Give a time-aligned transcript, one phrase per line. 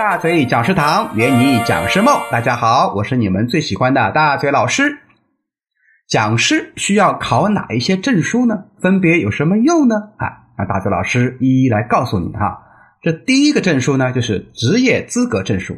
[0.00, 2.18] 大嘴讲师堂，圆你讲师梦。
[2.32, 4.96] 大家好，我是你们最喜欢的大嘴老师。
[6.08, 8.64] 讲师需要考哪一些证书呢？
[8.80, 9.96] 分别有什么用呢？
[10.16, 12.62] 啊，让大嘴老师一一来告诉你哈。
[13.02, 15.76] 这第一个证书呢，就是职业资格证书。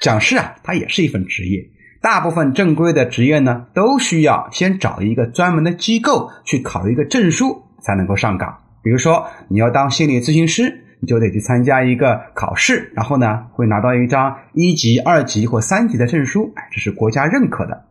[0.00, 1.58] 讲师啊，它也是一份职业。
[2.00, 8.58] 大部分正规的职业呢，都需要先找一个专门的机构去考一个证书，才能够上岗。
[8.84, 10.84] 比如说，你要当心理咨询师。
[11.00, 17.84] 你就得去参加一个考试，然后呢，会拿到一张一级、二级或三级的证书，哎，这是国家认可的。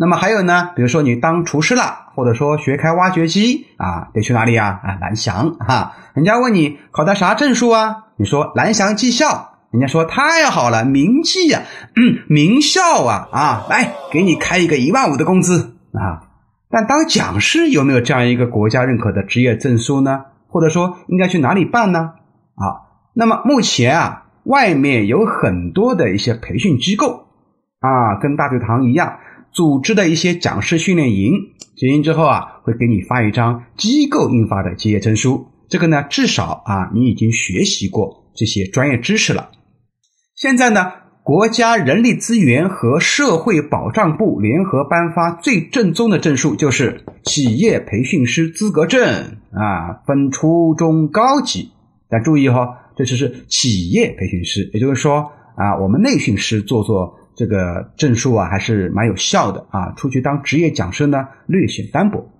[0.00, 4.80] 那么还有呢，比如说你当厨师了，或者说学开挖掘机啊，得去哪里啊？
[4.84, 5.94] 啊，蓝翔哈。
[6.14, 8.04] 人家问你考的啥证书啊？
[8.16, 11.62] 你说蓝翔技校，人家说太好了，名技呀，
[12.28, 16.30] 名校啊啊，来给你开一个一万五的工资啊。
[16.70, 20.26] 但当讲师有没有这样一个国家认可的职业证书呢？
[20.46, 22.12] 或者说应该去哪里办呢？
[22.58, 27.28] 啊，那么目前啊，外面有很多的一些培训机构
[27.80, 29.18] 啊，跟大学堂一样，
[29.52, 31.32] 组织的一些讲师训练营，
[31.76, 35.46] 结营之后啊，会给你发一张机构印发的结业证书。
[35.68, 39.50] 这个呢，至少啊，你已经学习过这些专业知识了。
[40.34, 40.92] 现在呢，
[41.22, 49.02] 国家人力资源和社会保障部联合颁发最正宗的证书，就是企业培训师资格证
[49.52, 51.70] 啊，分初中高级。
[52.10, 59.92] 但注意哈，这只是企业培训师，也就是说啊，我们内训师做做这个证书啊，还是蛮有效的啊。
[59.92, 62.30] 出去当职业讲师呢，略显单薄。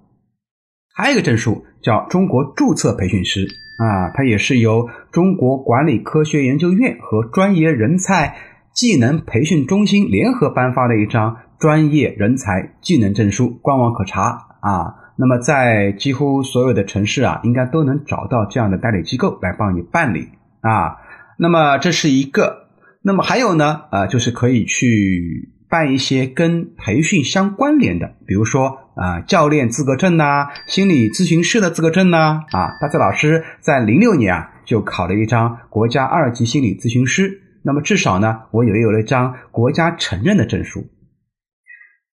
[0.95, 3.47] 还有一个证书叫中国注册培训师
[3.79, 8.37] 啊，它也是由中国管理科学研究院和专业人才
[8.75, 14.95] 技能培训中心联合颁发的一张专业人才技能证书，官网可查啊。
[15.21, 20.29] 那么，在几乎所有的城市啊，应该都能找到这样的代理机构来帮你办理
[20.61, 20.99] 啊。
[21.37, 22.69] 那么这是一个，
[23.03, 32.45] 那么还有呢，呃，就是可以去办一些跟培训相关联的，比如说啊，教练资格证呐，心理咨询师的资格证呐。
[32.53, 40.87] 啊，大泽老师在零六年啊就考了一张国家二级心理咨询师，那么至少呢，我也有了一张国家承认的证书。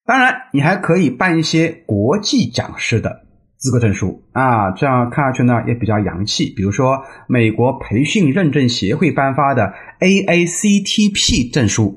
[0.06, 6.54] 当然，你还可以办一些国际讲师的资格证书啊，这样看上去呢也比较洋气。
[6.56, 11.96] 比如说，美国培训认证协会颁发的 AACTP 证书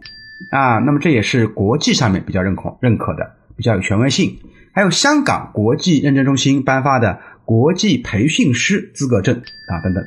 [0.52, 4.40] 啊，那么这也是国际上面比较认可认可的，比较有权威性。
[4.74, 10.04] 还有香港国际认证中心颁发的国际培训师资格证啊等等。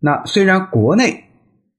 [0.00, 1.24] 那虽然国内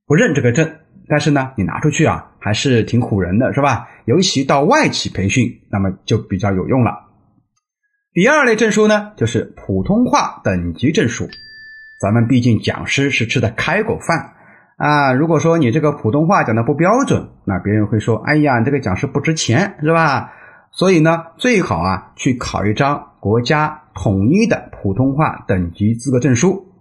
[0.05, 0.75] 不认这个证。
[1.07, 3.87] 但是呢，你拿出去啊，还是挺唬人的，是吧？
[4.05, 6.91] 尤其到外企培训，那么就比较有用了。
[8.13, 11.27] 第二类证书呢，就是普通话等级证书。
[11.99, 14.33] 咱们毕竟讲师是吃的开口饭
[14.77, 20.31] 啊，如果说你这个普通话讲的不标准，那别人会说：“哎呀，你这个讲师不值钱，是吧？”
[20.71, 26.72] 所以呢，最好啊，去考一张国家统一的普通话等级资格证书。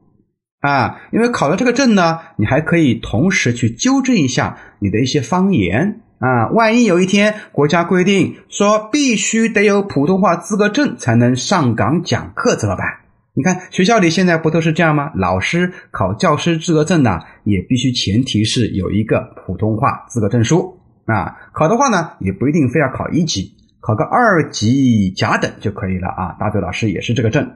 [0.62, 6.48] 啊，因为考了这个证呢，你还可以同时去纠正一下你的一些方言啊。
[6.50, 12.86] 万一有一天国家规定说必须得有普通话资格证才能上岗讲课怎么办？
[13.34, 15.10] 你看学校里现在不都是这样吗？
[15.16, 21.38] 老师考教师资格证呢，也必须前提是有一个普通话资格证书啊。
[21.52, 26.36] 考的话呢，也不一定非要考一级，考个二级甲等就可以了啊。
[26.38, 27.50] 大嘴老师也是这个证。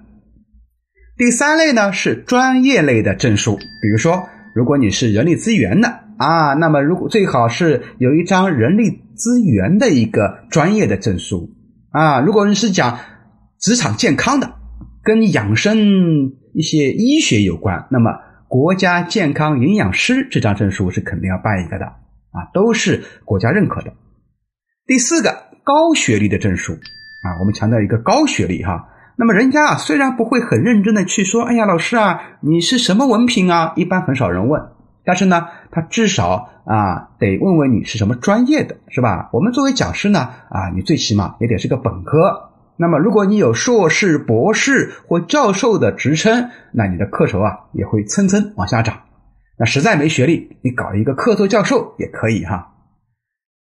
[1.17, 5.89] 第三类呢是专业类的证书，比如说，如果你是人力资源的
[6.19, 11.49] 啊，那么如果最好是有一张人力资源的一个专业的证书
[11.91, 12.21] 啊。
[12.21, 12.99] 如果你是讲
[13.59, 14.57] 职场健康的，
[15.03, 15.79] 跟养生
[16.53, 18.11] 一些医学有关，那么
[18.47, 23.95] 国家健康营养师这张证书是肯定要办一个的啊，都是国家认可的。
[24.87, 28.91] 第四个高学历的证书啊，我们强调一个高学历哈。
[29.19, 33.73] 那么人家啊，虽然不会很认真的去说，哎呀，老师啊，你是什么文凭啊？
[33.75, 34.63] 一般很少人问，
[35.07, 39.31] 但是呢，他至少啊，得问问你是什么专业的，是吧？
[39.33, 40.21] 我们作为讲师呢，
[40.51, 42.51] 啊，你最起码也得是个本科。
[42.77, 48.97] 那么，如果你有硕士、博士或教授的职称，那你的课酬啊，也会蹭蹭往下涨。
[49.59, 52.75] 那实在没学历，你搞一个客座教授也可以哈。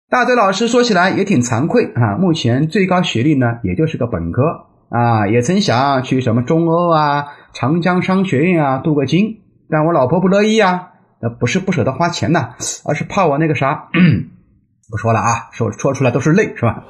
[0.09, 4.72] 大嘴老师说起来也挺惭愧啊，目前最高学历呢，也就是个本科。
[4.93, 10.89] 啊，也曾想去什么中欧啊、长江商学院啊镀个金，但我老婆不乐意啊。
[11.19, 12.49] 那不是不舍得花钱呐，
[12.85, 13.87] 而是怕我那个啥。
[14.91, 16.83] 不说了啊，说说出来都是泪，是吧？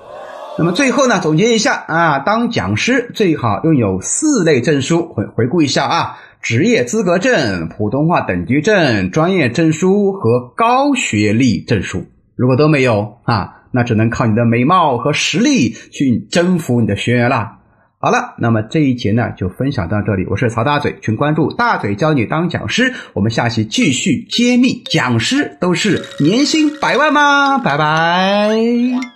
[0.57, 5.13] 那么最后呢，总结一下啊，当讲师最好拥有四类证书。
[5.13, 12.03] 回回顾一下啊，职业资格证、普通话等级证、专业证书和高学历证书。
[12.35, 17.59] 如果都没有啊，那只能靠你的美貌和实力去征服你的学员啦。
[18.03, 20.25] 好了，那么这一节呢就分享到这里。
[20.29, 22.93] 我是曹大嘴，请关注大嘴教你当讲师。
[23.13, 27.59] 我们下期继续揭秘，讲师都是年薪百万吗？
[27.59, 29.12] 拜拜。